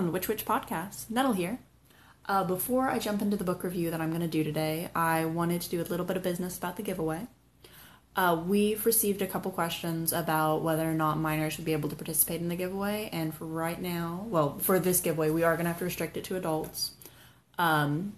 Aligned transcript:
welcome 0.00 0.12
to 0.14 0.18
Witch 0.18 0.28
Witch 0.28 0.46
Podcast. 0.46 1.10
Nettle 1.10 1.34
here. 1.34 1.58
Uh, 2.24 2.42
before 2.42 2.88
I 2.88 2.98
jump 2.98 3.20
into 3.20 3.36
the 3.36 3.44
book 3.44 3.62
review 3.62 3.90
that 3.90 4.00
I'm 4.00 4.08
going 4.08 4.22
to 4.22 4.26
do 4.28 4.42
today, 4.42 4.88
I 4.94 5.26
wanted 5.26 5.60
to 5.60 5.68
do 5.68 5.78
a 5.78 5.84
little 5.84 6.06
bit 6.06 6.16
of 6.16 6.22
business 6.22 6.56
about 6.56 6.76
the 6.76 6.82
giveaway. 6.82 7.26
Uh, 8.16 8.42
we've 8.46 8.86
received 8.86 9.20
a 9.20 9.26
couple 9.26 9.50
questions 9.50 10.14
about 10.14 10.62
whether 10.62 10.90
or 10.90 10.94
not 10.94 11.18
minors 11.18 11.58
would 11.58 11.66
be 11.66 11.74
able 11.74 11.90
to 11.90 11.96
participate 11.96 12.40
in 12.40 12.48
the 12.48 12.56
giveaway, 12.56 13.10
and 13.12 13.34
for 13.34 13.44
right 13.44 13.78
now, 13.78 14.24
well, 14.30 14.58
for 14.58 14.78
this 14.78 15.02
giveaway, 15.02 15.28
we 15.28 15.42
are 15.42 15.54
going 15.54 15.66
to 15.66 15.70
have 15.70 15.80
to 15.80 15.84
restrict 15.84 16.16
it 16.16 16.24
to 16.24 16.36
adults. 16.36 16.92
Um, 17.58 18.14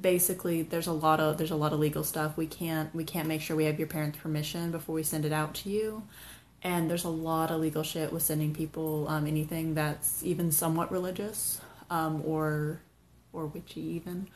basically, 0.00 0.62
there's 0.62 0.86
a 0.86 0.94
lot 0.94 1.20
of 1.20 1.36
there's 1.36 1.50
a 1.50 1.56
lot 1.56 1.74
of 1.74 1.78
legal 1.78 2.04
stuff. 2.04 2.38
We 2.38 2.46
can't 2.46 2.94
we 2.94 3.04
can't 3.04 3.28
make 3.28 3.42
sure 3.42 3.54
we 3.54 3.66
have 3.66 3.78
your 3.78 3.88
parents' 3.88 4.16
permission 4.16 4.70
before 4.70 4.94
we 4.94 5.02
send 5.02 5.26
it 5.26 5.32
out 5.32 5.52
to 5.56 5.68
you 5.68 6.04
and 6.62 6.88
there's 6.90 7.04
a 7.04 7.08
lot 7.08 7.50
of 7.50 7.60
legal 7.60 7.82
shit 7.82 8.12
with 8.12 8.22
sending 8.22 8.54
people 8.54 9.06
um, 9.08 9.26
anything 9.26 9.74
that's 9.74 10.22
even 10.22 10.52
somewhat 10.52 10.90
religious 10.92 11.60
um, 11.90 12.22
or 12.24 12.80
or 13.32 13.46
witchy 13.46 13.80
even. 13.80 14.28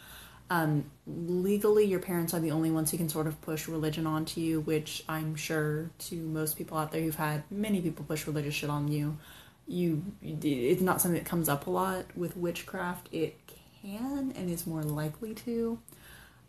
Um, 0.48 0.84
legally 1.06 1.86
your 1.86 1.98
parents 1.98 2.32
are 2.32 2.38
the 2.38 2.52
only 2.52 2.70
ones 2.70 2.92
who 2.92 2.96
can 2.96 3.08
sort 3.08 3.26
of 3.26 3.40
push 3.40 3.66
religion 3.66 4.06
onto 4.06 4.40
you 4.40 4.60
which 4.60 5.02
i'm 5.08 5.34
sure 5.34 5.90
to 5.98 6.14
most 6.14 6.56
people 6.56 6.78
out 6.78 6.92
there 6.92 7.02
who've 7.02 7.16
had 7.16 7.42
many 7.50 7.80
people 7.80 8.04
push 8.04 8.28
religious 8.28 8.54
shit 8.54 8.70
on 8.70 8.86
you 8.86 9.18
you 9.66 10.02
it's 10.22 10.80
not 10.80 11.00
something 11.00 11.20
that 11.20 11.28
comes 11.28 11.48
up 11.48 11.66
a 11.66 11.70
lot 11.70 12.04
with 12.16 12.36
witchcraft. 12.36 13.08
It 13.12 13.38
can 13.82 14.32
and 14.36 14.50
is 14.50 14.66
more 14.66 14.82
likely 14.82 15.34
to. 15.34 15.78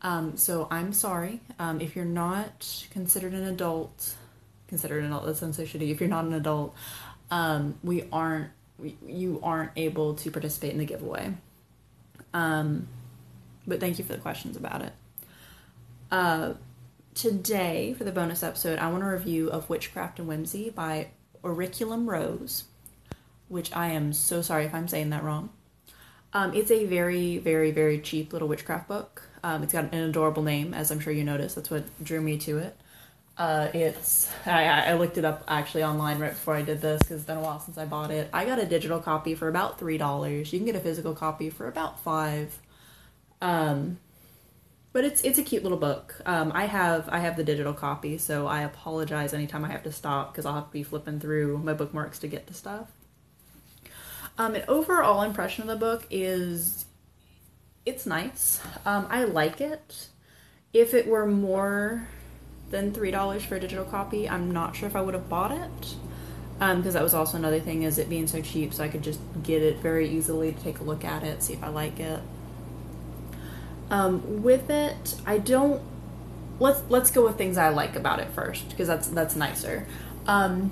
Um, 0.01 0.37
so 0.37 0.67
i'm 0.69 0.93
sorry. 0.93 1.41
Um, 1.57 1.81
if 1.81 1.95
you're 1.95 2.05
not 2.05 2.87
considered 2.91 3.33
an 3.33 3.43
adult 3.43 4.15
considered 4.67 5.03
an 5.03 5.11
adult. 5.11 5.25
That 5.25 5.37
sounds 5.37 5.57
so 5.57 5.63
shitty. 5.63 5.91
If 5.91 5.99
you're 5.99 6.09
not 6.09 6.25
an 6.25 6.33
adult, 6.33 6.75
um, 7.31 7.75
we 7.83 8.05
aren't. 8.11 8.49
We, 8.77 8.95
you 9.05 9.39
aren't 9.41 9.71
able 9.75 10.13
to 10.15 10.29
participate 10.29 10.71
in 10.71 10.77
the 10.77 10.85
giveaway. 10.85 11.33
Um, 12.33 12.87
but 13.65 13.79
thank 13.79 13.97
you 13.97 14.05
for 14.05 14.13
the 14.13 14.19
questions 14.19 14.55
about 14.55 14.83
it. 14.83 14.93
Uh, 16.11 16.53
today, 17.15 17.95
for 17.97 18.03
the 18.03 18.11
bonus 18.11 18.43
episode, 18.43 18.77
I 18.77 18.91
want 18.91 19.03
a 19.03 19.07
review 19.07 19.49
of 19.49 19.69
Witchcraft 19.69 20.19
and 20.19 20.27
Whimsy 20.27 20.69
by 20.69 21.07
Auriculum 21.43 22.07
Rose, 22.07 22.65
which 23.47 23.75
I 23.75 23.87
am 23.87 24.13
so 24.13 24.41
sorry 24.41 24.65
if 24.65 24.73
I'm 24.73 24.87
saying 24.87 25.09
that 25.09 25.23
wrong. 25.23 25.49
Um, 26.33 26.53
it's 26.53 26.71
a 26.71 26.85
very, 26.85 27.37
very, 27.39 27.71
very 27.71 27.99
cheap 27.99 28.33
little 28.33 28.47
witchcraft 28.47 28.87
book. 28.87 29.23
Um, 29.43 29.63
it's 29.63 29.73
got 29.73 29.93
an 29.93 30.09
adorable 30.09 30.43
name, 30.43 30.73
as 30.73 30.91
I'm 30.91 30.99
sure 30.99 31.13
you 31.13 31.23
noticed. 31.23 31.55
That's 31.55 31.71
what 31.71 31.85
drew 32.03 32.21
me 32.21 32.37
to 32.39 32.57
it. 32.57 32.77
Uh, 33.37 33.69
it's 33.73 34.29
I, 34.47 34.89
I 34.89 34.93
looked 34.93 35.17
it 35.19 35.25
up 35.25 35.43
actually 35.47 35.83
online 35.83 36.17
right 36.17 36.31
before 36.31 36.55
I 36.55 36.63
did 36.63 36.81
this 36.81 36.99
because 37.03 37.17
it's 37.17 37.25
been 37.25 37.37
a 37.37 37.41
while 37.41 37.59
since 37.59 37.77
I 37.77 37.85
bought 37.85 38.09
it. 38.09 38.29
I 38.33 38.45
got 38.45 38.57
a 38.57 38.65
digital 38.65 38.99
copy 38.99 39.35
for 39.35 39.47
about 39.47 39.77
three 39.77 39.97
dollars. 39.97 40.51
You 40.51 40.59
can 40.59 40.65
get 40.65 40.75
a 40.75 40.79
physical 40.79 41.13
copy 41.13 41.49
for 41.49 41.67
about 41.67 41.99
five. 41.99 42.57
Um, 43.39 43.99
but 44.91 45.05
it's 45.05 45.21
it's 45.21 45.37
a 45.37 45.43
cute 45.43 45.61
little 45.61 45.77
book. 45.77 46.19
Um, 46.25 46.51
I 46.55 46.65
have 46.65 47.07
I 47.09 47.19
have 47.19 47.37
the 47.37 47.43
digital 47.43 47.73
copy, 47.73 48.17
so 48.17 48.47
I 48.47 48.61
apologize 48.63 49.35
anytime 49.35 49.63
I 49.63 49.69
have 49.69 49.83
to 49.83 49.91
stop 49.91 50.33
because 50.33 50.47
I'll 50.47 50.55
have 50.55 50.67
to 50.67 50.73
be 50.73 50.81
flipping 50.81 51.19
through 51.19 51.59
my 51.59 51.73
bookmarks 51.73 52.17
to 52.19 52.27
get 52.27 52.47
to 52.47 52.55
stuff. 52.55 52.87
Um, 54.39 54.55
an 54.55 54.63
overall 54.67 55.21
impression 55.21 55.61
of 55.63 55.67
the 55.67 55.75
book 55.75 56.07
is 56.09 56.85
it's 57.85 58.07
nice. 58.07 58.59
Um, 58.85 59.05
I 59.11 59.25
like 59.25 59.61
it. 59.61 60.07
If 60.73 60.95
it 60.95 61.07
were 61.07 61.27
more 61.27 62.07
than 62.69 62.93
three 62.93 63.11
dollars 63.11 63.43
for 63.43 63.55
a 63.55 63.59
digital 63.59 63.85
copy. 63.85 64.27
I'm 64.27 64.51
not 64.51 64.75
sure 64.75 64.87
if 64.87 64.95
I 64.95 65.01
would 65.01 65.13
have 65.13 65.29
bought 65.29 65.51
it 65.51 65.95
because 66.59 66.85
um, 66.85 66.93
that 66.93 67.03
was 67.03 67.13
also 67.13 67.37
another 67.37 67.59
thing 67.59 67.83
is 67.83 67.99
it 67.99 68.09
being 68.09 68.25
so 68.25 68.41
cheap, 68.41 68.73
so 68.73 68.83
I 68.83 68.87
could 68.87 69.03
just 69.03 69.19
get 69.43 69.61
it 69.61 69.77
very 69.77 70.09
easily 70.09 70.51
to 70.51 70.59
take 70.59 70.79
a 70.79 70.83
look 70.83 71.05
at 71.05 71.23
it, 71.23 71.43
see 71.43 71.53
if 71.53 71.63
I 71.63 71.67
like 71.67 71.99
it. 71.99 72.19
Um, 73.91 74.41
with 74.41 74.69
it, 74.69 75.15
I 75.25 75.37
don't. 75.37 75.81
Let's 76.59 76.81
let's 76.89 77.11
go 77.11 77.25
with 77.25 77.37
things 77.37 77.57
I 77.57 77.69
like 77.69 77.95
about 77.95 78.19
it 78.19 78.29
first 78.29 78.69
because 78.69 78.87
that's 78.87 79.07
that's 79.07 79.35
nicer. 79.35 79.85
Um, 80.25 80.71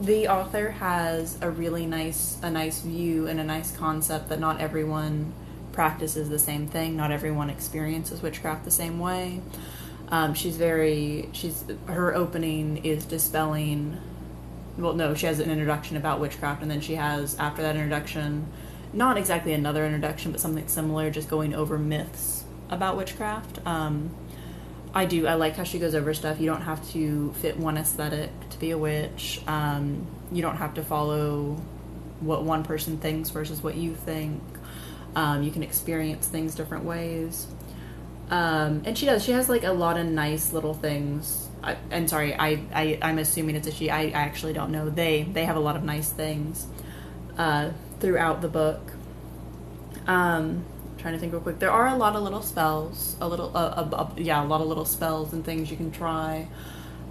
the 0.00 0.26
author 0.28 0.70
has 0.72 1.38
a 1.40 1.50
really 1.50 1.86
nice 1.86 2.38
a 2.42 2.50
nice 2.50 2.80
view 2.80 3.28
and 3.28 3.38
a 3.38 3.44
nice 3.44 3.74
concept 3.76 4.28
that 4.30 4.40
not 4.40 4.60
everyone 4.60 5.32
practices 5.72 6.28
the 6.28 6.38
same 6.38 6.66
thing. 6.66 6.96
Not 6.96 7.12
everyone 7.12 7.48
experiences 7.48 8.22
witchcraft 8.22 8.64
the 8.64 8.70
same 8.72 8.98
way. 8.98 9.40
Um, 10.10 10.34
she's 10.34 10.56
very 10.56 11.28
she's 11.32 11.64
her 11.86 12.14
opening 12.14 12.84
is 12.84 13.04
dispelling. 13.04 13.96
Well, 14.76 14.94
no, 14.94 15.14
she 15.14 15.26
has 15.26 15.40
an 15.40 15.50
introduction 15.50 15.96
about 15.96 16.20
witchcraft, 16.20 16.62
and 16.62 16.70
then 16.70 16.80
she 16.80 16.94
has 16.94 17.38
after 17.38 17.62
that 17.62 17.76
introduction, 17.76 18.46
not 18.92 19.16
exactly 19.18 19.52
another 19.52 19.84
introduction, 19.84 20.32
but 20.32 20.40
something 20.40 20.66
similar, 20.68 21.10
just 21.10 21.28
going 21.28 21.54
over 21.54 21.78
myths 21.78 22.44
about 22.70 22.96
witchcraft. 22.96 23.64
Um, 23.66 24.10
I 24.92 25.04
do. 25.04 25.26
I 25.26 25.34
like 25.34 25.56
how 25.56 25.64
she 25.64 25.78
goes 25.78 25.94
over 25.94 26.12
stuff. 26.14 26.40
You 26.40 26.46
don't 26.46 26.62
have 26.62 26.88
to 26.92 27.32
fit 27.34 27.56
one 27.56 27.76
aesthetic 27.76 28.30
to 28.50 28.58
be 28.58 28.72
a 28.72 28.78
witch. 28.78 29.40
Um, 29.46 30.06
you 30.32 30.42
don't 30.42 30.56
have 30.56 30.74
to 30.74 30.82
follow 30.82 31.60
what 32.20 32.44
one 32.44 32.64
person 32.64 32.98
thinks 32.98 33.30
versus 33.30 33.62
what 33.62 33.76
you 33.76 33.94
think. 33.94 34.42
Um, 35.14 35.42
you 35.42 35.50
can 35.50 35.62
experience 35.62 36.26
things 36.26 36.54
different 36.54 36.84
ways. 36.84 37.46
Um, 38.30 38.82
and 38.84 38.96
she 38.96 39.06
does. 39.06 39.24
She 39.24 39.32
has 39.32 39.48
like 39.48 39.64
a 39.64 39.72
lot 39.72 39.98
of 39.98 40.06
nice 40.06 40.52
little 40.52 40.74
things. 40.74 41.48
I, 41.62 41.76
and 41.90 42.08
sorry, 42.08 42.34
I, 42.34 42.62
I 42.72 42.98
I'm 43.02 43.18
assuming 43.18 43.56
it's 43.56 43.66
a 43.66 43.72
she. 43.72 43.90
I, 43.90 44.02
I 44.02 44.10
actually 44.10 44.52
don't 44.52 44.70
know. 44.70 44.88
They 44.88 45.24
they 45.24 45.44
have 45.44 45.56
a 45.56 45.60
lot 45.60 45.76
of 45.76 45.82
nice 45.82 46.10
things 46.10 46.66
uh, 47.36 47.70
throughout 47.98 48.40
the 48.40 48.48
book. 48.48 48.92
Um, 50.06 50.64
trying 50.96 51.14
to 51.14 51.20
think 51.20 51.32
real 51.32 51.42
quick. 51.42 51.58
There 51.58 51.72
are 51.72 51.88
a 51.88 51.96
lot 51.96 52.14
of 52.14 52.22
little 52.22 52.42
spells. 52.42 53.16
A 53.20 53.28
little, 53.28 53.50
uh, 53.54 54.10
yeah, 54.16 54.42
a 54.42 54.46
lot 54.46 54.60
of 54.60 54.68
little 54.68 54.84
spells 54.84 55.32
and 55.32 55.44
things 55.44 55.70
you 55.70 55.76
can 55.76 55.90
try. 55.90 56.48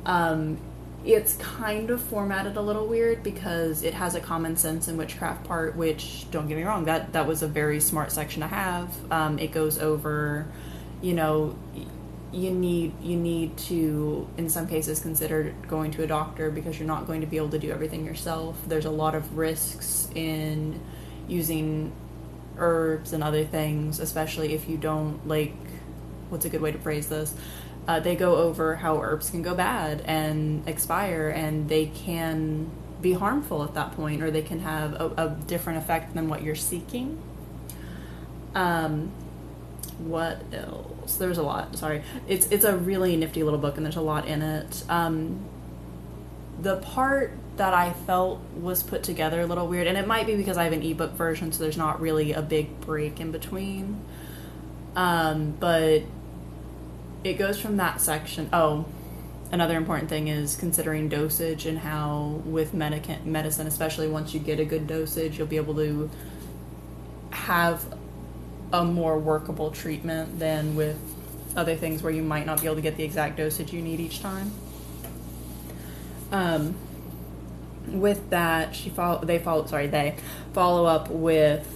Um, 0.06 0.58
it's 1.06 1.36
kind 1.36 1.90
of 1.90 2.02
formatted 2.02 2.58
a 2.58 2.62
little 2.62 2.86
weird 2.88 3.24
because 3.24 3.84
it 3.84 3.94
has 3.94 4.16
a 4.16 4.20
common 4.20 4.58
sense 4.58 4.88
and 4.88 4.98
witchcraft 4.98 5.46
part. 5.46 5.76
Which 5.76 6.30
don't 6.32 6.48
get 6.48 6.58
me 6.58 6.64
wrong, 6.64 6.86
that 6.86 7.12
that 7.14 7.28
was 7.28 7.44
a 7.44 7.48
very 7.48 7.82
smart 7.82 8.12
section 8.12 8.42
to 8.42 8.48
have. 8.48 8.94
Um, 9.12 9.38
it 9.38 9.52
goes 9.52 9.80
over 9.80 10.48
you 11.02 11.14
know 11.14 11.58
you 12.32 12.52
need 12.52 12.94
you 13.02 13.16
need 13.16 13.58
to 13.58 14.28
in 14.38 14.50
some 14.50 14.68
cases 14.68 15.00
consider 15.00 15.56
going 15.68 15.92
to 15.92 16.04
a 16.04 16.08
doctor 16.08 16.52
because 16.52 16.78
you're 16.78 16.88
not 16.88 17.08
going 17.08 17.22
to 17.22 17.28
be 17.28 17.38
able 17.38 17.50
to 17.50 17.60
do 17.60 17.72
everything 17.72 18.06
yourself. 18.06 18.58
There's 18.68 18.86
a 18.86 18.92
lot 18.92 19.16
of 19.16 19.38
risks 19.38 20.08
in 20.14 20.80
using 21.28 21.92
herbs 22.58 23.14
and 23.14 23.24
other 23.24 23.46
things 23.46 24.00
especially 24.00 24.54
if 24.54 24.68
you 24.68 24.78
don't 24.78 25.26
like 25.28 25.54
what's 26.30 26.46
a 26.46 26.50
good 26.50 26.62
way 26.62 26.72
to 26.72 26.78
phrase 26.78 27.08
this? 27.08 27.34
Uh, 27.88 28.00
they 28.00 28.16
go 28.16 28.36
over 28.36 28.76
how 28.76 29.02
herbs 29.02 29.30
can 29.30 29.42
go 29.42 29.56
bad 29.56 30.02
and 30.06 30.68
expire 30.68 31.30
and 31.30 31.70
they 31.70 31.88
can 31.88 32.70
be 33.02 33.14
harmful 33.14 33.64
at 33.64 33.74
that 33.74 33.94
point 33.94 34.22
or 34.22 34.30
they 34.30 34.42
can 34.42 34.60
have 34.60 34.94
a, 34.94 35.14
a 35.18 35.30
different 35.48 35.80
effect 35.80 36.14
than 36.14 36.28
what 36.28 36.44
you're 36.44 36.56
seeking. 36.56 37.20
Um, 38.54 39.12
what 40.00 40.42
else? 40.54 41.16
There's 41.16 41.38
a 41.38 41.44
lot. 41.44 41.76
Sorry, 41.78 42.04
it's 42.28 42.48
it's 42.48 42.66
a 42.66 42.76
really 42.76 43.16
nifty 43.16 43.44
little 43.44 43.60
book, 43.60 43.78
and 43.78 43.86
there's 43.86 43.96
a 43.96 44.02
lot 44.02 44.28
in 44.28 44.42
it. 44.42 44.84
Um, 44.90 45.46
the 46.62 46.78
part 46.78 47.32
that 47.58 47.74
I 47.74 47.92
felt 47.92 48.40
was 48.56 48.84
put 48.84 49.04
together 49.04 49.42
a 49.42 49.46
little 49.46 49.68
weird, 49.68 49.88
and 49.88 49.98
it 49.98 50.08
might 50.08 50.26
be 50.26 50.36
because 50.36 50.58
I 50.58 50.64
have 50.64 50.74
an 50.74 50.82
ebook 50.82 51.12
version, 51.12 51.52
so 51.52 51.62
there's 51.62 51.78
not 51.78 52.00
really 52.02 52.32
a 52.32 52.42
big 52.42 52.80
break 52.82 53.20
in 53.20 53.32
between. 53.32 54.02
Um, 54.96 55.52
but 55.60 56.04
it 57.24 57.34
goes 57.34 57.60
from 57.60 57.78
that 57.78 58.02
section. 58.02 58.50
Oh, 58.54 58.86
another 59.52 59.78
important 59.78 60.10
thing 60.10 60.28
is 60.28 60.56
considering 60.56 61.10
dosage 61.10 61.66
and 61.66 61.80
how 61.80 62.42
with 62.46 62.74
medic- 62.74 63.26
medicine, 63.26 63.68
especially 63.68 64.08
once 64.08 64.34
you 64.34 64.40
get 64.40 64.60
a 64.60 64.66
good 64.66 64.88
dosage, 64.88 65.38
you'll 65.38 65.48
be 65.48 65.58
able 65.58 65.76
to 65.76 66.10
have 67.32 67.86
a 68.72 68.84
more 68.84 69.18
workable 69.18 69.72
treatment 69.72 70.40
than 70.40 70.76
with 70.76 70.98
other 71.56 71.76
things 71.76 72.04
where 72.04 72.12
you 72.12 72.24
might 72.24 72.46
not 72.46 72.62
be 72.62 72.68
able 72.68 72.76
to 72.76 72.82
get 72.82 72.96
the 72.96 73.04
exact 73.04 73.38
dosage 73.38 73.74
you 73.74 73.82
need 73.82 74.00
each 74.00 74.22
time. 74.22 74.52
Um, 76.32 76.76
with 77.88 78.30
that, 78.30 78.76
she 78.76 78.90
follow 78.90 79.24
they 79.24 79.40
follow 79.40 79.66
sorry 79.66 79.88
they 79.88 80.16
follow 80.54 80.86
up 80.86 81.10
with 81.10 81.76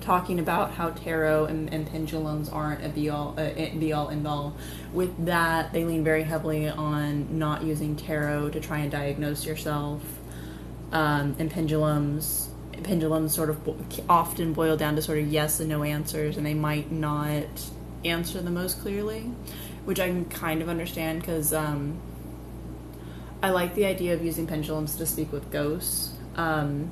talking 0.00 0.38
about 0.38 0.72
how 0.72 0.90
tarot 0.90 1.44
and, 1.44 1.72
and 1.72 1.86
pendulums 1.86 2.48
aren't 2.48 2.84
a 2.84 2.88
be 2.88 3.10
all 3.10 3.34
uh, 3.38 3.50
be 3.78 3.92
all 3.92 4.08
end 4.08 4.26
all. 4.26 4.56
With 4.92 5.26
that, 5.26 5.72
they 5.72 5.84
lean 5.84 6.02
very 6.02 6.24
heavily 6.24 6.68
on 6.68 7.38
not 7.38 7.62
using 7.62 7.94
tarot 7.94 8.50
to 8.50 8.60
try 8.60 8.78
and 8.78 8.90
diagnose 8.90 9.46
yourself. 9.46 10.02
Um, 10.90 11.36
and 11.38 11.50
pendulums 11.50 12.48
pendulums 12.84 13.34
sort 13.34 13.50
of 13.50 13.58
often 14.08 14.52
boil 14.52 14.76
down 14.76 14.96
to 14.96 15.02
sort 15.02 15.18
of 15.18 15.28
yes 15.28 15.60
and 15.60 15.68
no 15.68 15.82
answers, 15.82 16.36
and 16.36 16.44
they 16.44 16.54
might 16.54 16.90
not 16.90 17.46
answer 18.04 18.40
the 18.40 18.50
most 18.50 18.80
clearly, 18.80 19.30
which 19.84 20.00
I 20.00 20.08
can 20.08 20.24
kind 20.26 20.62
of 20.62 20.68
understand 20.68 21.20
because 21.20 21.52
um, 21.52 21.98
I 23.42 23.50
like 23.50 23.74
the 23.74 23.86
idea 23.86 24.14
of 24.14 24.24
using 24.24 24.46
pendulums 24.46 24.96
to 24.96 25.06
speak 25.06 25.32
with 25.32 25.50
ghosts. 25.50 26.12
Um, 26.36 26.90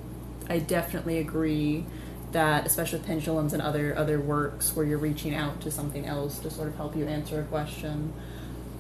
I 0.49 0.59
definitely 0.59 1.19
agree 1.19 1.85
that, 2.33 2.67
especially 2.67 2.99
with 2.99 3.07
pendulums 3.07 3.53
and 3.53 3.63
other 3.63 3.97
other 3.97 4.21
works 4.21 4.75
where 4.75 4.85
you're 4.85 4.99
reaching 4.99 5.35
out 5.35 5.61
to 5.63 5.71
something 5.71 6.07
else 6.07 6.39
to 6.41 6.51
sort 6.51 6.69
of 6.69 6.77
help 6.77 6.97
you 6.97 7.07
answer 7.07 7.41
a 7.41 7.45
question. 7.45 8.13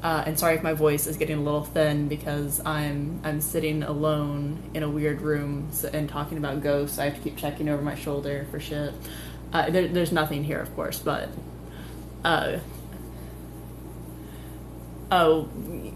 Uh, 0.02 0.22
and 0.26 0.38
sorry 0.38 0.54
if 0.54 0.62
my 0.62 0.72
voice 0.72 1.06
is 1.06 1.16
getting 1.16 1.38
a 1.38 1.40
little 1.40 1.64
thin 1.64 2.06
because 2.06 2.64
I'm 2.64 3.20
I'm 3.24 3.40
sitting 3.40 3.82
alone 3.82 4.70
in 4.74 4.82
a 4.82 4.88
weird 4.88 5.20
room 5.20 5.70
and 5.92 6.08
talking 6.08 6.38
about 6.38 6.62
ghosts. 6.62 6.98
I 6.98 7.06
have 7.06 7.14
to 7.14 7.20
keep 7.20 7.36
checking 7.36 7.68
over 7.68 7.82
my 7.82 7.94
shoulder 7.94 8.46
for 8.50 8.60
shit. 8.60 8.92
Uh, 9.52 9.70
there, 9.70 9.88
there's 9.88 10.12
nothing 10.12 10.44
here, 10.44 10.60
of 10.60 10.74
course, 10.76 10.98
but 10.98 11.28
uh, 12.24 12.58
oh, 15.10 15.48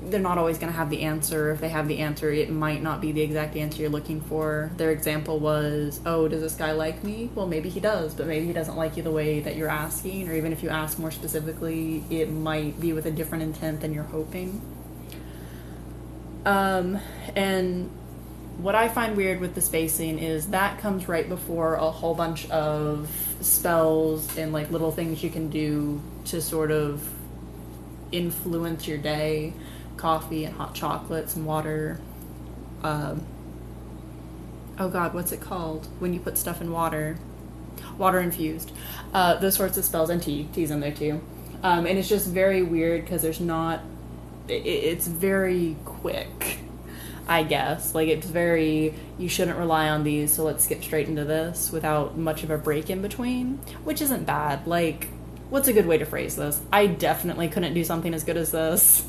they're 0.04 0.20
not 0.20 0.38
always 0.38 0.58
going 0.58 0.72
to 0.72 0.76
have 0.76 0.90
the 0.90 1.02
answer. 1.02 1.50
If 1.50 1.60
they 1.60 1.68
have 1.68 1.88
the 1.88 1.98
answer, 1.98 2.30
it 2.30 2.50
might 2.50 2.82
not 2.82 3.00
be 3.00 3.12
the 3.12 3.22
exact 3.22 3.56
answer 3.56 3.82
you're 3.82 3.90
looking 3.90 4.20
for. 4.20 4.70
Their 4.76 4.90
example 4.90 5.38
was, 5.38 6.00
oh, 6.06 6.28
does 6.28 6.40
this 6.40 6.54
guy 6.54 6.72
like 6.72 7.02
me? 7.02 7.30
Well, 7.34 7.46
maybe 7.46 7.68
he 7.68 7.80
does, 7.80 8.14
but 8.14 8.26
maybe 8.26 8.46
he 8.46 8.52
doesn't 8.52 8.76
like 8.76 8.96
you 8.96 9.02
the 9.02 9.10
way 9.10 9.40
that 9.40 9.56
you're 9.56 9.68
asking, 9.68 10.28
or 10.28 10.34
even 10.34 10.52
if 10.52 10.62
you 10.62 10.68
ask 10.68 10.98
more 10.98 11.10
specifically, 11.10 12.04
it 12.10 12.30
might 12.30 12.80
be 12.80 12.92
with 12.92 13.06
a 13.06 13.10
different 13.10 13.42
intent 13.42 13.80
than 13.80 13.92
you're 13.92 14.04
hoping. 14.04 14.60
Um, 16.44 16.98
and 17.34 17.90
what 18.58 18.74
I 18.74 18.88
find 18.88 19.16
weird 19.16 19.40
with 19.40 19.54
the 19.54 19.60
spacing 19.60 20.18
is 20.18 20.48
that 20.48 20.80
comes 20.80 21.08
right 21.08 21.28
before 21.28 21.74
a 21.74 21.90
whole 21.90 22.14
bunch 22.14 22.48
of 22.50 23.10
spells 23.40 24.36
and 24.36 24.52
like 24.52 24.70
little 24.70 24.90
things 24.90 25.22
you 25.22 25.30
can 25.30 25.48
do 25.48 26.00
to 26.26 26.40
sort 26.40 26.70
of 26.70 27.02
influence 28.12 28.86
your 28.86 28.98
day. 28.98 29.52
Coffee 29.96 30.44
and 30.44 30.54
hot 30.54 30.74
chocolates 30.74 31.36
and 31.36 31.46
water. 31.46 32.00
Um, 32.82 33.26
oh 34.78 34.88
god 34.88 35.12
what's 35.12 35.32
it 35.32 35.40
called 35.40 35.86
when 35.98 36.14
you 36.14 36.20
put 36.20 36.38
stuff 36.38 36.60
in 36.60 36.72
water? 36.72 37.18
Water 37.98 38.18
infused. 38.18 38.72
Uh, 39.12 39.36
those 39.36 39.54
sorts 39.54 39.76
of 39.76 39.84
spells 39.84 40.10
and 40.10 40.22
tea 40.22 40.48
tea's 40.52 40.70
in 40.70 40.80
there 40.80 40.92
too. 40.92 41.20
Um, 41.62 41.86
and 41.86 41.98
it's 41.98 42.08
just 42.08 42.26
very 42.26 42.62
weird 42.62 43.02
because 43.02 43.20
there's 43.22 43.40
not 43.40 43.80
it, 44.48 44.66
it's 44.66 45.06
very 45.06 45.76
quick 45.84 46.60
I 47.30 47.44
guess. 47.44 47.94
Like 47.94 48.08
it's 48.08 48.26
very 48.26 48.92
you 49.16 49.28
shouldn't 49.28 49.56
rely 49.56 49.88
on 49.88 50.02
these, 50.02 50.32
so 50.32 50.42
let's 50.42 50.64
skip 50.64 50.82
straight 50.82 51.06
into 51.06 51.24
this 51.24 51.70
without 51.70 52.18
much 52.18 52.42
of 52.42 52.50
a 52.50 52.58
break 52.58 52.90
in 52.90 53.02
between, 53.02 53.58
which 53.84 54.02
isn't 54.02 54.24
bad. 54.24 54.66
Like 54.66 55.06
what's 55.50 55.68
a 55.68 55.72
good 55.72 55.86
way 55.86 55.98
to 55.98 56.06
phrase 56.06 56.36
this? 56.36 56.60
I 56.72 56.86
definitely 56.86 57.48
couldn't 57.48 57.74
do 57.74 57.84
something 57.84 58.14
as 58.14 58.24
good 58.24 58.36
as 58.36 58.52
this. 58.52 59.06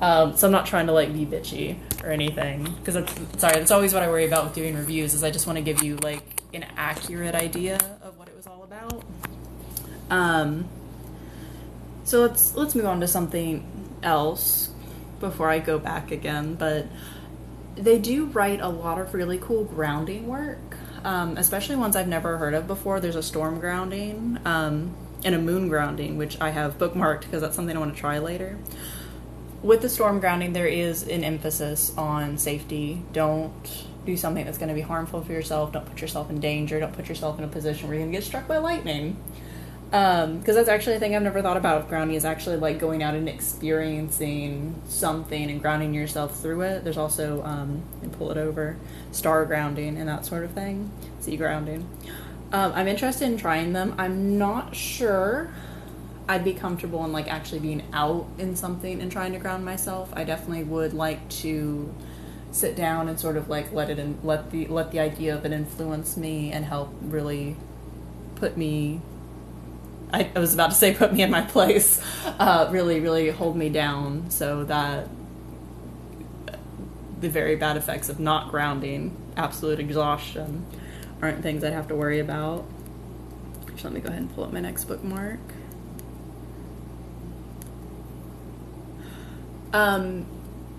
Um, 0.00 0.36
so 0.36 0.48
I'm 0.48 0.52
not 0.52 0.66
trying 0.66 0.86
to 0.88 0.92
like 0.92 1.12
be 1.12 1.24
bitchy 1.24 1.76
or 2.02 2.10
anything 2.10 2.64
because 2.64 2.94
sorry, 3.38 3.58
that's 3.58 3.70
always 3.70 3.94
what 3.94 4.02
I 4.02 4.08
worry 4.08 4.26
about 4.26 4.44
with 4.44 4.54
doing 4.54 4.74
reviews 4.74 5.14
is 5.14 5.22
I 5.22 5.30
just 5.30 5.46
want 5.46 5.56
to 5.56 5.62
give 5.62 5.82
you 5.82 5.96
like 5.96 6.42
an 6.52 6.64
accurate 6.76 7.34
idea 7.34 7.78
of 8.02 8.18
what 8.18 8.28
it 8.28 8.36
was 8.36 8.46
all 8.46 8.64
about. 8.64 9.04
Um, 10.10 10.68
so 12.04 12.20
let's 12.20 12.54
let's 12.54 12.74
move 12.74 12.86
on 12.86 13.00
to 13.00 13.08
something 13.08 13.66
else 14.02 14.70
before 15.20 15.48
I 15.48 15.58
go 15.58 15.78
back 15.78 16.10
again. 16.10 16.54
But 16.54 16.86
they 17.76 17.98
do 17.98 18.26
write 18.26 18.60
a 18.60 18.68
lot 18.68 19.00
of 19.00 19.14
really 19.14 19.38
cool 19.38 19.64
grounding 19.64 20.26
work, 20.26 20.76
um, 21.04 21.36
especially 21.36 21.76
ones 21.76 21.96
I've 21.96 22.08
never 22.08 22.36
heard 22.36 22.54
of 22.54 22.66
before. 22.66 23.00
There's 23.00 23.16
a 23.16 23.22
storm 23.22 23.60
grounding 23.60 24.38
um, 24.44 24.94
and 25.24 25.34
a 25.34 25.38
moon 25.38 25.68
grounding, 25.68 26.16
which 26.16 26.40
I 26.40 26.50
have 26.50 26.78
bookmarked 26.78 27.22
because 27.22 27.40
that's 27.40 27.56
something 27.56 27.76
I 27.76 27.80
want 27.80 27.94
to 27.94 28.00
try 28.00 28.18
later. 28.18 28.58
With 29.62 29.80
the 29.80 29.88
storm 29.88 30.20
grounding, 30.20 30.52
there 30.52 30.66
is 30.66 31.02
an 31.08 31.24
emphasis 31.24 31.92
on 31.96 32.36
safety. 32.36 33.02
Don't 33.12 33.84
do 34.04 34.16
something 34.16 34.44
that's 34.44 34.58
going 34.58 34.68
to 34.68 34.74
be 34.74 34.82
harmful 34.82 35.22
for 35.22 35.32
yourself. 35.32 35.72
Don't 35.72 35.86
put 35.86 36.02
yourself 36.02 36.28
in 36.28 36.38
danger. 36.38 36.78
Don't 36.78 36.92
put 36.92 37.08
yourself 37.08 37.38
in 37.38 37.44
a 37.44 37.48
position 37.48 37.88
where 37.88 37.96
you're 37.96 38.04
going 38.04 38.12
to 38.12 38.18
get 38.18 38.24
struck 38.24 38.46
by 38.46 38.58
lightning 38.58 39.16
because 39.94 40.24
um, 40.24 40.40
that's 40.42 40.68
actually 40.68 40.96
a 40.96 40.98
thing 40.98 41.14
I've 41.14 41.22
never 41.22 41.40
thought 41.40 41.56
about 41.56 41.78
with 41.78 41.88
grounding 41.88 42.16
is 42.16 42.24
actually 42.24 42.56
like 42.56 42.80
going 42.80 43.04
out 43.04 43.14
and 43.14 43.28
experiencing 43.28 44.74
something 44.88 45.48
and 45.48 45.62
grounding 45.62 45.94
yourself 45.94 46.40
through 46.40 46.62
it. 46.62 46.82
There's 46.82 46.98
also 46.98 47.44
um, 47.44 47.80
and 48.02 48.12
pull 48.12 48.32
it 48.32 48.36
over 48.36 48.76
star 49.12 49.44
grounding 49.44 49.96
and 49.96 50.08
that 50.08 50.26
sort 50.26 50.42
of 50.42 50.50
thing, 50.50 50.90
sea 51.20 51.36
grounding. 51.36 51.88
Um, 52.54 52.70
I'm 52.76 52.86
interested 52.86 53.24
in 53.24 53.36
trying 53.36 53.72
them. 53.72 53.96
I'm 53.98 54.38
not 54.38 54.76
sure 54.76 55.52
I'd 56.28 56.44
be 56.44 56.54
comfortable 56.54 57.04
in 57.04 57.10
like 57.10 57.26
actually 57.26 57.58
being 57.58 57.82
out 57.92 58.28
in 58.38 58.54
something 58.54 59.00
and 59.00 59.10
trying 59.10 59.32
to 59.32 59.40
ground 59.40 59.64
myself. 59.64 60.12
I 60.12 60.22
definitely 60.22 60.62
would 60.62 60.94
like 60.94 61.28
to 61.40 61.92
sit 62.52 62.76
down 62.76 63.08
and 63.08 63.18
sort 63.18 63.36
of 63.36 63.48
like 63.48 63.72
let 63.72 63.90
it 63.90 63.98
and 63.98 64.22
let 64.22 64.52
the 64.52 64.68
let 64.68 64.92
the 64.92 65.00
idea 65.00 65.34
of 65.34 65.44
it 65.44 65.50
influence 65.50 66.16
me 66.16 66.52
and 66.52 66.64
help 66.64 66.94
really 67.02 67.56
put 68.36 68.56
me 68.56 69.00
I, 70.12 70.30
I, 70.36 70.38
was 70.38 70.54
about 70.54 70.70
to 70.70 70.76
say 70.76 70.94
put 70.94 71.12
me 71.12 71.22
in 71.22 71.32
my 71.32 71.40
place, 71.56 72.00
uh, 72.38 72.68
really, 72.70 73.00
really 73.00 73.30
hold 73.30 73.56
me 73.56 73.68
down 73.68 74.30
so 74.30 74.62
that 74.62 75.08
the 77.20 77.28
very 77.28 77.56
bad 77.56 77.76
effects 77.76 78.08
of 78.08 78.20
not 78.20 78.52
grounding, 78.52 79.16
absolute 79.36 79.80
exhaustion, 79.80 80.64
aren't 81.22 81.42
things 81.42 81.64
I'd 81.64 81.72
have 81.72 81.88
to 81.88 81.94
worry 81.94 82.20
about. 82.20 82.64
So 83.76 83.84
let 83.84 83.92
me 83.92 84.00
go 84.00 84.08
ahead 84.08 84.22
and 84.22 84.34
pull 84.34 84.44
up 84.44 84.52
my 84.52 84.60
next 84.60 84.84
bookmark. 84.84 85.40
Um, 89.72 90.26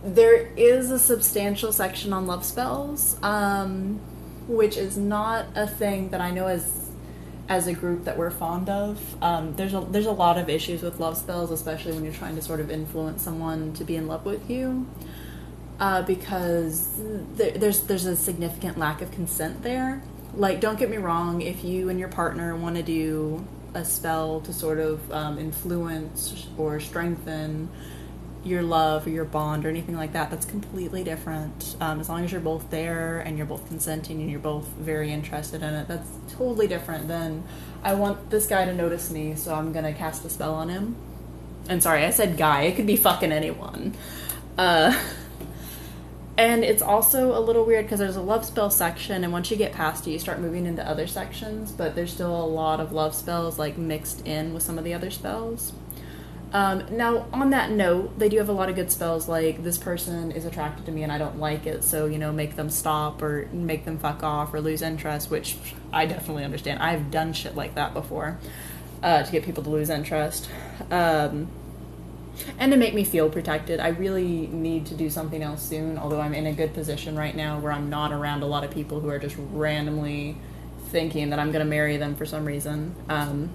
there 0.03 0.47
is 0.55 0.91
a 0.91 0.99
substantial 0.99 1.73
section 1.73 2.13
on 2.13 2.27
love 2.27 2.45
spells, 2.45 3.17
um, 3.21 3.99
which 4.47 4.77
is 4.77 4.97
not 4.97 5.47
a 5.55 5.67
thing 5.67 6.09
that 6.09 6.21
I 6.21 6.31
know 6.31 6.47
is 6.47 6.89
as 7.49 7.67
a 7.67 7.73
group 7.73 8.05
that 8.05 8.17
we're 8.17 8.31
fond 8.31 8.69
of. 8.69 8.99
Um, 9.21 9.55
there's 9.55 9.73
a 9.73 9.81
there's 9.81 10.05
a 10.05 10.11
lot 10.11 10.37
of 10.37 10.49
issues 10.49 10.81
with 10.81 10.99
love 10.99 11.17
spells, 11.17 11.51
especially 11.51 11.93
when 11.93 12.03
you're 12.03 12.13
trying 12.13 12.35
to 12.35 12.41
sort 12.41 12.59
of 12.59 12.71
influence 12.71 13.21
someone 13.21 13.73
to 13.73 13.83
be 13.83 13.95
in 13.95 14.07
love 14.07 14.25
with 14.25 14.49
you, 14.49 14.87
uh, 15.79 16.01
because 16.03 16.89
there, 17.35 17.51
there's 17.51 17.81
there's 17.81 18.05
a 18.05 18.15
significant 18.15 18.77
lack 18.77 19.01
of 19.01 19.11
consent 19.11 19.61
there. 19.63 20.01
Like, 20.35 20.59
don't 20.59 20.77
get 20.77 20.89
me 20.89 20.97
wrong, 20.97 21.41
if 21.41 21.63
you 21.63 21.89
and 21.89 21.99
your 21.99 22.09
partner 22.09 22.55
want 22.55 22.75
to 22.75 22.83
do 22.83 23.45
a 23.73 23.85
spell 23.85 24.41
to 24.41 24.53
sort 24.53 24.79
of 24.79 25.11
um, 25.11 25.37
influence 25.37 26.47
or 26.57 26.79
strengthen 26.79 27.69
your 28.45 28.61
love 28.61 29.07
or 29.07 29.09
your 29.09 29.25
bond 29.25 29.65
or 29.65 29.69
anything 29.69 29.95
like 29.95 30.13
that, 30.13 30.29
that's 30.29 30.45
completely 30.45 31.03
different. 31.03 31.75
Um, 31.81 31.99
as 31.99 32.07
long 32.07 32.23
as 32.23 32.31
you're 32.31 32.41
both 32.41 32.69
there 32.69 33.19
and 33.19 33.37
you're 33.37 33.47
both 33.47 33.67
consenting 33.67 34.21
and 34.21 34.29
you're 34.29 34.39
both 34.39 34.67
very 34.67 35.11
interested 35.11 35.63
in 35.63 35.73
it, 35.73 35.87
that's 35.87 36.07
totally 36.29 36.67
different 36.67 37.07
than 37.07 37.43
I 37.83 37.95
want 37.95 38.29
this 38.29 38.45
guy 38.45 38.65
to 38.65 38.73
notice 38.73 39.09
me, 39.11 39.35
so 39.35 39.53
I'm 39.53 39.73
gonna 39.73 39.93
cast 39.93 40.23
a 40.25 40.29
spell 40.29 40.53
on 40.53 40.69
him. 40.69 40.95
And 41.67 41.81
sorry, 41.81 42.05
I 42.05 42.11
said 42.11 42.37
guy, 42.37 42.63
it 42.63 42.75
could 42.75 42.87
be 42.87 42.95
fucking 42.95 43.31
anyone. 43.31 43.95
Uh, 44.57 44.97
and 46.37 46.63
it's 46.63 46.81
also 46.81 47.37
a 47.37 47.39
little 47.39 47.65
weird 47.65 47.85
because 47.85 47.99
there's 47.99 48.15
a 48.15 48.21
love 48.21 48.45
spell 48.45 48.69
section, 48.69 49.23
and 49.23 49.31
once 49.31 49.49
you 49.51 49.57
get 49.57 49.71
past 49.71 50.05
it, 50.07 50.11
you 50.11 50.19
start 50.19 50.39
moving 50.39 50.65
into 50.65 50.87
other 50.87 51.07
sections, 51.07 51.71
but 51.71 51.95
there's 51.95 52.13
still 52.13 52.35
a 52.35 52.45
lot 52.45 52.79
of 52.79 52.91
love 52.91 53.15
spells 53.15 53.57
like 53.57 53.77
mixed 53.77 54.25
in 54.27 54.53
with 54.53 54.63
some 54.63 54.77
of 54.77 54.83
the 54.83 54.93
other 54.93 55.09
spells. 55.09 55.73
Um, 56.53 56.85
now, 56.89 57.27
on 57.33 57.49
that 57.49 57.71
note, 57.71 58.17
they 58.17 58.29
do 58.29 58.37
have 58.37 58.47
a 58.47 58.53
lot 58.53 58.69
of 58.69 58.75
good 58.75 58.89
spells 58.89 59.27
like 59.27 59.63
this 59.63 59.77
person 59.77 60.31
is 60.31 60.45
attracted 60.45 60.85
to 60.85 60.91
me 60.93 61.03
and 61.03 61.11
I 61.11 61.17
don't 61.17 61.37
like 61.37 61.65
it, 61.65 61.83
so, 61.83 62.05
you 62.05 62.17
know, 62.17 62.31
make 62.31 62.55
them 62.55 62.69
stop 62.69 63.21
or 63.21 63.49
make 63.51 63.83
them 63.83 63.97
fuck 63.97 64.23
off 64.23 64.53
or 64.53 64.61
lose 64.61 64.81
interest, 64.81 65.29
which 65.29 65.57
I 65.91 66.05
definitely 66.05 66.45
understand. 66.45 66.81
I've 66.81 67.11
done 67.11 67.33
shit 67.33 67.55
like 67.55 67.75
that 67.75 67.93
before 67.93 68.37
uh, 69.03 69.23
to 69.23 69.31
get 69.31 69.43
people 69.43 69.63
to 69.63 69.69
lose 69.69 69.89
interest. 69.89 70.49
Um, 70.91 71.49
and 72.57 72.71
to 72.71 72.77
make 72.77 72.93
me 72.93 73.03
feel 73.03 73.29
protected. 73.29 73.79
I 73.79 73.89
really 73.89 74.47
need 74.47 74.85
to 74.87 74.95
do 74.95 75.09
something 75.09 75.41
else 75.41 75.61
soon, 75.61 75.97
although 75.97 76.21
I'm 76.21 76.33
in 76.33 76.45
a 76.47 76.53
good 76.53 76.73
position 76.73 77.15
right 77.15 77.35
now 77.35 77.59
where 77.59 77.71
I'm 77.71 77.89
not 77.89 78.11
around 78.11 78.43
a 78.43 78.47
lot 78.47 78.63
of 78.63 78.71
people 78.71 78.99
who 78.99 79.09
are 79.09 79.19
just 79.19 79.35
randomly 79.51 80.37
thinking 80.87 81.29
that 81.31 81.39
I'm 81.39 81.51
going 81.51 81.63
to 81.63 81.69
marry 81.69 81.97
them 81.97 82.15
for 82.15 82.25
some 82.25 82.45
reason. 82.45 82.95
Um, 83.09 83.49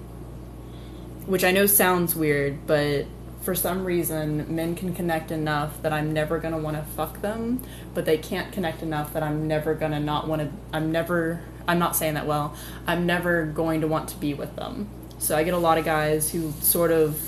which 1.25 1.43
I 1.43 1.51
know 1.51 1.65
sounds 1.65 2.15
weird, 2.15 2.65
but 2.65 3.05
for 3.41 3.55
some 3.55 3.85
reason, 3.85 4.53
men 4.55 4.75
can 4.75 4.93
connect 4.93 5.31
enough 5.31 5.81
that 5.81 5.91
I'm 5.91 6.13
never 6.13 6.39
gonna 6.39 6.57
want 6.57 6.77
to 6.77 6.83
fuck 6.83 7.21
them, 7.21 7.61
but 7.93 8.05
they 8.05 8.17
can't 8.17 8.51
connect 8.51 8.83
enough 8.83 9.13
that 9.13 9.23
I'm 9.23 9.47
never 9.47 9.73
gonna 9.73 9.99
not 9.99 10.27
want 10.27 10.41
to. 10.41 10.49
I'm 10.73 10.91
never. 10.91 11.41
I'm 11.67 11.79
not 11.79 11.95
saying 11.95 12.15
that 12.15 12.25
well. 12.25 12.55
I'm 12.87 13.05
never 13.05 13.45
going 13.45 13.81
to 13.81 13.87
want 13.87 14.09
to 14.09 14.17
be 14.17 14.33
with 14.33 14.55
them. 14.55 14.89
So 15.19 15.37
I 15.37 15.43
get 15.43 15.53
a 15.53 15.59
lot 15.59 15.77
of 15.77 15.85
guys 15.85 16.31
who 16.31 16.51
sort 16.61 16.91
of 16.91 17.19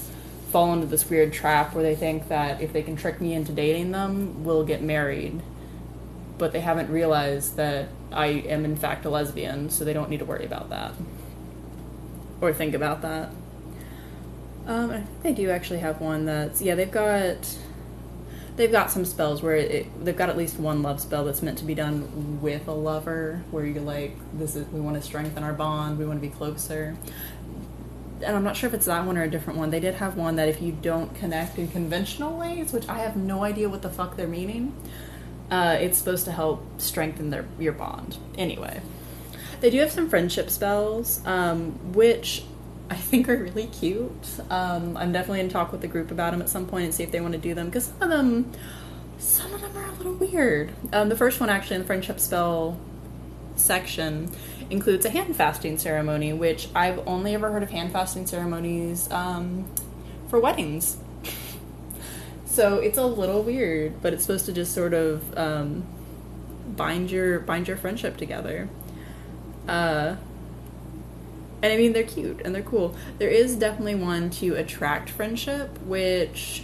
fall 0.53 0.71
into 0.71 0.85
this 0.85 1.09
weird 1.09 1.33
trap 1.33 1.73
where 1.73 1.83
they 1.83 1.95
think 1.95 2.27
that 2.27 2.61
if 2.61 2.71
they 2.71 2.83
can 2.83 2.95
trick 2.95 3.19
me 3.19 3.33
into 3.33 3.51
dating 3.51 3.91
them, 3.91 4.43
we'll 4.43 4.63
get 4.63 4.83
married. 4.83 5.41
But 6.37 6.53
they 6.53 6.59
haven't 6.59 6.91
realized 6.91 7.57
that 7.57 7.89
I 8.11 8.27
am 8.27 8.63
in 8.63 8.75
fact 8.75 9.03
a 9.05 9.09
lesbian, 9.09 9.71
so 9.71 9.83
they 9.83 9.93
don't 9.93 10.11
need 10.11 10.19
to 10.19 10.25
worry 10.25 10.45
about 10.45 10.69
that. 10.69 10.93
Or 12.39 12.53
think 12.53 12.75
about 12.75 13.01
that. 13.01 13.31
Um, 14.67 14.91
I 14.91 15.01
think 15.01 15.23
they 15.23 15.33
do 15.33 15.49
actually 15.49 15.79
have 15.79 15.99
one 15.99 16.25
that's 16.25 16.61
yeah. 16.61 16.75
They've 16.75 16.91
got 16.91 17.57
they've 18.55 18.71
got 18.71 18.91
some 18.91 19.05
spells 19.05 19.41
where 19.41 19.55
it, 19.55 20.05
they've 20.05 20.15
got 20.15 20.29
at 20.29 20.37
least 20.37 20.59
one 20.59 20.83
love 20.83 21.01
spell 21.01 21.25
that's 21.25 21.41
meant 21.41 21.57
to 21.57 21.65
be 21.65 21.73
done 21.73 22.39
with 22.41 22.67
a 22.67 22.71
lover, 22.71 23.43
where 23.49 23.65
you're 23.65 23.81
like, 23.81 24.15
this 24.37 24.55
is 24.55 24.67
we 24.67 24.79
want 24.79 24.97
to 24.97 25.01
strengthen 25.01 25.43
our 25.43 25.53
bond, 25.53 25.97
we 25.97 26.05
want 26.05 26.21
to 26.21 26.27
be 26.27 26.33
closer. 26.33 26.95
And 28.23 28.35
I'm 28.35 28.43
not 28.43 28.55
sure 28.55 28.67
if 28.67 28.73
it's 28.73 28.85
that 28.85 29.05
one 29.05 29.17
or 29.17 29.23
a 29.23 29.29
different 29.29 29.59
one. 29.59 29.69
They 29.69 29.79
did 29.79 29.95
have 29.95 30.15
one 30.15 30.35
that 30.37 30.49
if 30.49 30.61
you 30.61 30.71
don't 30.71 31.13
connect 31.15 31.57
in 31.57 31.67
conventional 31.67 32.37
ways, 32.37 32.71
which 32.71 32.87
I 32.89 32.99
have 32.99 33.15
no 33.15 33.43
idea 33.43 33.69
what 33.69 33.81
the 33.81 33.89
fuck 33.89 34.15
they're 34.15 34.27
meaning, 34.27 34.73
uh, 35.51 35.77
it's 35.79 35.97
supposed 35.97 36.25
to 36.25 36.31
help 36.31 36.63
strengthen 36.79 37.29
their 37.29 37.45
your 37.59 37.73
bond. 37.73 38.17
Anyway, 38.37 38.81
they 39.61 39.69
do 39.69 39.79
have 39.79 39.91
some 39.91 40.09
friendship 40.09 40.49
spells, 40.49 41.21
um, 41.25 41.93
which 41.93 42.43
I 42.89 42.95
think 42.95 43.29
are 43.29 43.37
really 43.37 43.67
cute. 43.67 44.11
Um, 44.49 44.97
I'm 44.97 45.11
definitely 45.11 45.39
in 45.39 45.49
talk 45.49 45.71
with 45.71 45.81
the 45.81 45.87
group 45.87 46.11
about 46.11 46.31
them 46.31 46.41
at 46.41 46.49
some 46.49 46.65
point 46.65 46.85
and 46.85 46.93
see 46.93 47.03
if 47.03 47.11
they 47.11 47.21
want 47.21 47.33
to 47.33 47.39
do 47.39 47.53
them 47.53 47.67
because 47.67 47.85
some 47.85 48.01
of 48.03 48.09
them, 48.09 48.51
some 49.17 49.53
of 49.53 49.61
them 49.61 49.75
are 49.77 49.89
a 49.89 49.93
little 49.93 50.13
weird. 50.13 50.71
Um, 50.91 51.09
the 51.09 51.15
first 51.15 51.39
one 51.39 51.49
actually 51.49 51.77
in 51.77 51.81
the 51.81 51.87
friendship 51.87 52.19
spell 52.19 52.79
section 53.55 54.31
includes 54.73 55.05
a 55.05 55.09
hand 55.11 55.35
fasting 55.35 55.77
ceremony, 55.77 56.33
which 56.33 56.67
I've 56.73 57.07
only 57.07 57.35
ever 57.35 57.51
heard 57.51 57.61
of 57.61 57.69
hand 57.69 57.91
fasting 57.91 58.25
ceremonies 58.25 59.09
um, 59.11 59.65
for 60.27 60.39
weddings. 60.39 60.97
so 62.47 62.79
it's 62.79 62.97
a 62.97 63.05
little 63.05 63.43
weird, 63.43 64.01
but 64.01 64.13
it's 64.13 64.23
supposed 64.23 64.47
to 64.47 64.51
just 64.51 64.73
sort 64.73 64.95
of 64.95 65.37
um, 65.37 65.85
bind 66.75 67.11
your 67.11 67.39
bind 67.39 67.67
your 67.67 67.77
friendship 67.77 68.17
together. 68.17 68.67
Uh, 69.67 70.15
and 71.61 71.71
I 71.71 71.77
mean, 71.77 71.93
they're 71.93 72.03
cute 72.03 72.41
and 72.43 72.53
they're 72.53 72.63
cool. 72.63 72.95
There 73.19 73.29
is 73.29 73.55
definitely 73.55 73.95
one 73.95 74.31
to 74.31 74.55
attract 74.55 75.11
friendship, 75.11 75.77
which 75.83 76.63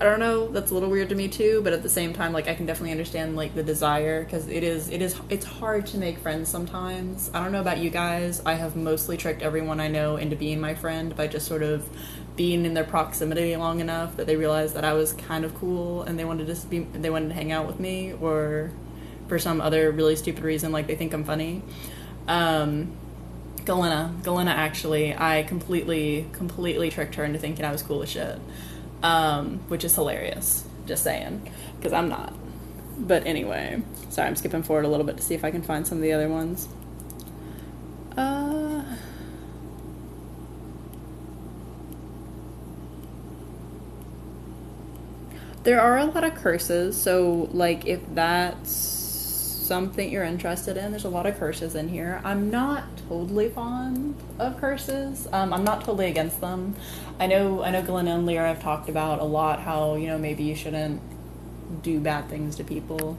I 0.00 0.04
don't 0.04 0.20
know. 0.20 0.46
That's 0.46 0.70
a 0.70 0.74
little 0.74 0.90
weird 0.90 1.08
to 1.08 1.16
me 1.16 1.26
too, 1.26 1.60
but 1.64 1.72
at 1.72 1.82
the 1.82 1.88
same 1.88 2.12
time, 2.12 2.32
like 2.32 2.46
I 2.46 2.54
can 2.54 2.66
definitely 2.66 2.92
understand 2.92 3.34
like 3.34 3.56
the 3.56 3.64
desire 3.64 4.22
because 4.22 4.46
it 4.46 4.62
is 4.62 4.90
it 4.90 5.02
is 5.02 5.18
it's 5.28 5.44
hard 5.44 5.86
to 5.88 5.98
make 5.98 6.18
friends 6.18 6.48
sometimes. 6.48 7.30
I 7.34 7.42
don't 7.42 7.50
know 7.50 7.60
about 7.60 7.78
you 7.78 7.90
guys. 7.90 8.40
I 8.46 8.54
have 8.54 8.76
mostly 8.76 9.16
tricked 9.16 9.42
everyone 9.42 9.80
I 9.80 9.88
know 9.88 10.16
into 10.16 10.36
being 10.36 10.60
my 10.60 10.74
friend 10.74 11.16
by 11.16 11.26
just 11.26 11.48
sort 11.48 11.64
of 11.64 11.88
being 12.36 12.64
in 12.64 12.74
their 12.74 12.84
proximity 12.84 13.56
long 13.56 13.80
enough 13.80 14.16
that 14.16 14.28
they 14.28 14.36
realized 14.36 14.74
that 14.74 14.84
I 14.84 14.92
was 14.92 15.14
kind 15.14 15.44
of 15.44 15.52
cool 15.56 16.02
and 16.02 16.16
they 16.16 16.24
wanted 16.24 16.46
to 16.46 16.52
just 16.52 16.70
be 16.70 16.78
they 16.78 17.10
wanted 17.10 17.30
to 17.30 17.34
hang 17.34 17.50
out 17.50 17.66
with 17.66 17.80
me 17.80 18.12
or 18.12 18.70
for 19.26 19.40
some 19.40 19.60
other 19.60 19.90
really 19.90 20.14
stupid 20.14 20.44
reason 20.44 20.70
like 20.70 20.86
they 20.86 20.94
think 20.94 21.12
I'm 21.12 21.24
funny. 21.24 21.62
Um, 22.28 22.92
Galena, 23.64 24.14
Galena 24.22 24.52
actually, 24.52 25.14
I 25.14 25.42
completely, 25.42 26.26
completely 26.32 26.88
tricked 26.88 27.16
her 27.16 27.24
into 27.24 27.38
thinking 27.38 27.64
I 27.64 27.72
was 27.72 27.82
cool 27.82 28.02
as 28.02 28.08
shit, 28.08 28.38
um, 29.02 29.58
which 29.68 29.84
is 29.84 29.94
hilarious. 29.94 30.64
Just 30.86 31.04
saying, 31.04 31.50
because 31.76 31.92
I'm 31.92 32.08
not. 32.08 32.32
But 32.98 33.26
anyway, 33.26 33.82
sorry, 34.10 34.28
I'm 34.28 34.36
skipping 34.36 34.62
forward 34.62 34.84
a 34.84 34.88
little 34.88 35.06
bit 35.06 35.16
to 35.18 35.22
see 35.22 35.34
if 35.34 35.44
I 35.44 35.50
can 35.50 35.62
find 35.62 35.86
some 35.86 35.98
of 35.98 36.02
the 36.02 36.12
other 36.12 36.28
ones. 36.28 36.68
Uh, 38.16 38.82
there 45.62 45.80
are 45.80 45.98
a 45.98 46.06
lot 46.06 46.24
of 46.24 46.34
curses, 46.34 47.00
so 47.00 47.48
like 47.52 47.86
if 47.86 48.00
that's 48.14 48.97
something 49.68 50.10
you're 50.10 50.24
interested 50.24 50.76
in, 50.76 50.90
there's 50.90 51.04
a 51.04 51.10
lot 51.10 51.26
of 51.26 51.38
curses 51.38 51.74
in 51.74 51.88
here. 51.88 52.20
I'm 52.24 52.50
not 52.50 52.84
totally 53.08 53.50
fond 53.50 54.16
of 54.38 54.58
curses. 54.58 55.28
Um, 55.32 55.52
I'm 55.52 55.62
not 55.62 55.80
totally 55.80 56.06
against 56.06 56.40
them. 56.40 56.74
I 57.20 57.26
know 57.26 57.62
I 57.62 57.70
know 57.70 57.82
Glenn 57.82 58.08
and 58.08 58.26
Lyra 58.26 58.48
have 58.48 58.62
talked 58.62 58.88
about 58.88 59.20
a 59.20 59.24
lot 59.24 59.60
how 59.60 59.94
you 59.94 60.06
know 60.06 60.18
maybe 60.18 60.42
you 60.42 60.56
shouldn't 60.56 61.00
do 61.82 62.00
bad 62.00 62.28
things 62.28 62.56
to 62.56 62.64
people. 62.64 63.18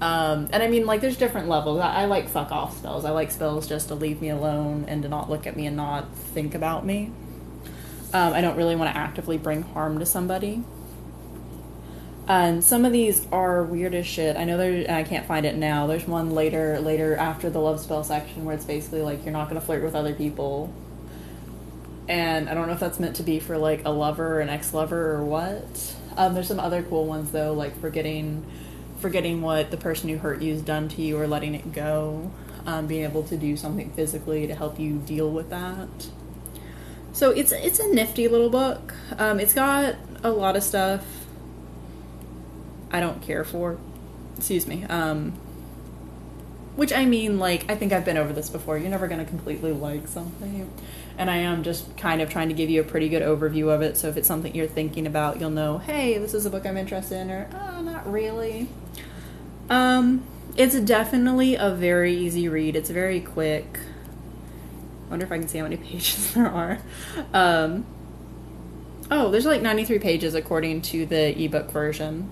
Um, 0.00 0.48
and 0.52 0.62
I 0.62 0.68
mean, 0.68 0.86
like, 0.86 1.02
there's 1.02 1.18
different 1.18 1.48
levels. 1.48 1.78
I, 1.78 2.02
I, 2.02 2.04
like 2.06 2.28
fuck 2.30 2.50
off 2.50 2.78
spells. 2.78 3.04
I 3.04 3.10
like 3.10 3.30
spells 3.30 3.66
just 3.66 3.88
to 3.88 3.94
leave 3.94 4.22
me 4.22 4.30
alone 4.30 4.86
and 4.88 5.02
to 5.02 5.10
not 5.10 5.28
look 5.28 5.46
at 5.46 5.56
me 5.56 5.66
and 5.66 5.76
not 5.76 6.14
think 6.14 6.54
about 6.54 6.86
me. 6.86 7.12
Um, 8.14 8.32
I 8.32 8.40
don't 8.40 8.56
really 8.56 8.76
want 8.76 8.94
to 8.94 8.98
actively 8.98 9.36
bring 9.36 9.62
harm 9.62 9.98
to 9.98 10.06
somebody. 10.06 10.64
And 12.30 12.62
some 12.62 12.84
of 12.84 12.92
these 12.92 13.26
are 13.32 13.64
weird 13.64 13.92
as 13.92 14.06
shit. 14.06 14.36
I 14.36 14.44
know 14.44 14.56
there. 14.56 14.88
I 14.88 15.02
can't 15.02 15.26
find 15.26 15.44
it 15.44 15.56
now. 15.56 15.88
There's 15.88 16.06
one 16.06 16.30
later, 16.30 16.78
later 16.78 17.16
after 17.16 17.50
the 17.50 17.58
love 17.58 17.80
spell 17.80 18.04
section 18.04 18.44
where 18.44 18.54
it's 18.54 18.64
basically 18.64 19.02
like 19.02 19.24
you're 19.24 19.32
not 19.32 19.48
going 19.48 19.60
to 19.60 19.66
flirt 19.66 19.82
with 19.82 19.96
other 19.96 20.14
people. 20.14 20.72
And 22.08 22.48
I 22.48 22.54
don't 22.54 22.68
know 22.68 22.74
if 22.74 22.78
that's 22.78 23.00
meant 23.00 23.16
to 23.16 23.24
be 23.24 23.40
for 23.40 23.58
like 23.58 23.84
a 23.84 23.90
lover, 23.90 24.36
or 24.36 24.40
an 24.40 24.48
ex-lover, 24.48 25.16
or 25.16 25.24
what. 25.24 25.96
Um, 26.16 26.34
there's 26.34 26.46
some 26.46 26.60
other 26.60 26.84
cool 26.84 27.04
ones 27.04 27.32
though, 27.32 27.52
like 27.52 27.76
forgetting, 27.80 28.46
forgetting 29.00 29.42
what 29.42 29.72
the 29.72 29.76
person 29.76 30.08
who 30.08 30.18
hurt 30.18 30.40
you 30.40 30.52
has 30.52 30.62
done 30.62 30.88
to 30.90 31.02
you, 31.02 31.18
or 31.18 31.26
letting 31.26 31.56
it 31.56 31.72
go. 31.72 32.30
Um, 32.64 32.86
being 32.86 33.02
able 33.02 33.24
to 33.24 33.36
do 33.36 33.56
something 33.56 33.90
physically 33.90 34.46
to 34.46 34.54
help 34.54 34.78
you 34.78 34.98
deal 34.98 35.32
with 35.32 35.50
that. 35.50 35.88
So 37.12 37.30
it's 37.32 37.50
it's 37.50 37.80
a 37.80 37.92
nifty 37.92 38.28
little 38.28 38.50
book. 38.50 38.94
Um, 39.18 39.40
it's 39.40 39.52
got 39.52 39.96
a 40.22 40.30
lot 40.30 40.54
of 40.54 40.62
stuff 40.62 41.19
I 42.90 43.00
don't 43.00 43.22
care 43.22 43.44
for. 43.44 43.78
Excuse 44.36 44.66
me. 44.66 44.84
Um, 44.84 45.32
which 46.76 46.92
I 46.92 47.04
mean, 47.04 47.38
like, 47.38 47.70
I 47.70 47.74
think 47.74 47.92
I've 47.92 48.04
been 48.04 48.16
over 48.16 48.32
this 48.32 48.48
before. 48.48 48.78
You're 48.78 48.90
never 48.90 49.08
going 49.08 49.22
to 49.22 49.26
completely 49.26 49.72
like 49.72 50.08
something. 50.08 50.70
And 51.18 51.30
I 51.30 51.36
am 51.36 51.62
just 51.62 51.96
kind 51.96 52.22
of 52.22 52.30
trying 52.30 52.48
to 52.48 52.54
give 52.54 52.70
you 52.70 52.80
a 52.80 52.84
pretty 52.84 53.08
good 53.08 53.22
overview 53.22 53.68
of 53.68 53.82
it. 53.82 53.96
So 53.96 54.08
if 54.08 54.16
it's 54.16 54.26
something 54.26 54.54
you're 54.54 54.66
thinking 54.66 55.06
about, 55.06 55.40
you'll 55.40 55.50
know, 55.50 55.78
hey, 55.78 56.16
this 56.16 56.32
is 56.32 56.46
a 56.46 56.50
book 56.50 56.64
I'm 56.64 56.76
interested 56.76 57.18
in, 57.18 57.30
or, 57.30 57.50
oh, 57.52 57.82
not 57.82 58.10
really. 58.10 58.68
Um, 59.68 60.24
it's 60.56 60.78
definitely 60.80 61.56
a 61.56 61.70
very 61.70 62.14
easy 62.14 62.48
read. 62.48 62.76
It's 62.76 62.90
very 62.90 63.20
quick. 63.20 63.78
I 65.06 65.10
wonder 65.10 65.26
if 65.26 65.32
I 65.32 65.38
can 65.38 65.48
see 65.48 65.58
how 65.58 65.64
many 65.64 65.76
pages 65.88 66.32
there 66.32 66.48
are. 66.48 66.78
Um, 67.34 67.84
oh, 69.10 69.30
there's 69.30 69.44
like 69.44 69.60
93 69.60 69.98
pages 69.98 70.34
according 70.34 70.82
to 70.82 71.04
the 71.04 71.44
ebook 71.44 71.70
version 71.72 72.30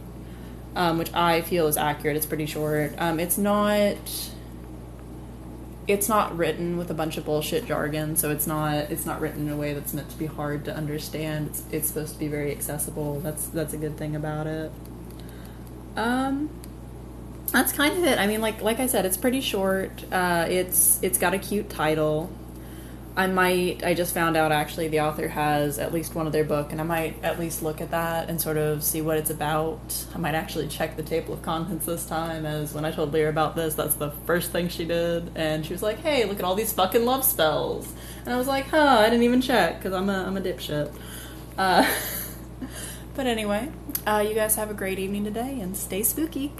um, 0.79 0.97
which 0.97 1.13
I 1.13 1.41
feel 1.43 1.67
is 1.67 1.77
accurate. 1.77 2.17
It's 2.17 2.25
pretty 2.25 2.47
short. 2.47 2.95
Um, 2.99 3.19
it's 3.19 3.37
not. 3.37 3.97
It's 5.89 6.09
not 6.09 6.37
written 6.37 6.77
with 6.77 6.91
a 6.91 6.95
bunch 6.95 7.17
of 7.17 7.25
bullshit 7.25 7.67
jargon, 7.67 8.15
so 8.15 8.31
it's 8.31 8.47
not. 8.47 8.75
It's 8.75 9.05
not 9.05 9.21
written 9.21 9.49
in 9.49 9.53
a 9.53 9.57
way 9.57 9.75
that's 9.75 9.93
meant 9.93 10.09
to 10.11 10.17
be 10.17 10.27
hard 10.27 10.65
to 10.67 10.75
understand. 10.75 11.49
It's, 11.49 11.65
it's 11.73 11.89
supposed 11.89 12.13
to 12.13 12.19
be 12.21 12.29
very 12.29 12.53
accessible. 12.53 13.19
That's 13.21 13.47
that's 13.49 13.75
a 13.75 13.77
good 13.77 13.97
thing 13.97 14.15
about 14.15 14.47
it. 14.47 14.71
Um, 15.97 16.49
that's 17.51 17.73
kind 17.73 17.99
of 17.99 18.05
it. 18.05 18.17
I 18.17 18.29
mean, 18.29 18.41
like 18.41 18.63
like 18.63 18.79
I 18.79 18.87
said, 18.87 19.05
it's 19.05 19.17
pretty 19.17 19.41
short. 19.41 20.05
Uh, 20.13 20.47
it's 20.49 21.01
it's 21.03 21.19
got 21.19 21.35
a 21.35 21.39
cute 21.39 21.69
title. 21.69 22.31
I 23.19 23.27
might. 23.27 23.83
I 23.83 23.95
just 23.95 24.15
found 24.15 24.37
out 24.37 24.53
actually 24.53 24.87
the 24.87 25.01
author 25.01 25.27
has 25.27 25.81
at 25.81 25.93
least 25.93 26.15
one 26.15 26.29
of 26.29 26.33
their 26.33 26.45
book, 26.45 26.71
and 26.71 26.81
I 26.81 26.85
might 26.85 27.25
at 27.25 27.41
least 27.41 27.65
look 27.65 27.81
at 27.81 27.91
that 27.91 28.31
and 28.31 28.41
sort 28.41 28.57
of 28.57 28.85
see 28.85 29.03
what 29.03 29.17
it's 29.17 29.29
about. 29.29 30.07
I 30.15 30.19
might 30.19 30.37
actually 30.37 30.69
check 30.69 30.97
the 30.97 31.03
table 31.03 31.35
of 31.35 31.43
contents 31.43 31.85
this 31.85 32.07
time, 32.07 32.47
as 32.47 32.73
when 32.73 32.85
I 32.85 32.93
told 32.93 33.13
Lear 33.13 33.29
about 33.29 33.57
this, 33.57 33.75
that's 33.75 33.97
the 33.97 34.13
first 34.25 34.53
thing 34.53 34.69
she 34.69 34.85
did, 34.85 35.33
and 35.35 35.67
she 35.67 35.73
was 35.73 35.83
like, 35.83 35.99
"Hey, 35.99 36.27
look 36.27 36.39
at 36.39 36.45
all 36.45 36.55
these 36.55 36.73
fucking 36.73 37.05
love 37.05 37.25
spells," 37.25 37.93
and 38.25 38.33
I 38.33 38.37
was 38.37 38.47
like, 38.47 38.69
"Huh, 38.69 38.99
I 39.01 39.11
didn't 39.11 39.25
even 39.25 39.43
check 39.43 39.79
because 39.79 39.95
I'm 39.95 40.09
a 40.09 40.25
I'm 40.25 40.37
a 40.37 40.41
dipshit." 40.41 40.95
Uh, 41.59 41.93
but 43.17 43.27
anyway, 43.27 43.69
uh, 44.07 44.25
you 44.27 44.37
guys 44.37 44.55
have 44.55 44.71
a 44.71 44.75
great 44.75 45.01
evening 45.01 45.25
today, 45.25 45.59
and 45.59 45.77
stay 45.77 46.05
spooky. 46.05 46.53